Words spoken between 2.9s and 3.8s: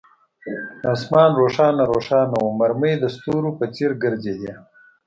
د ستورو په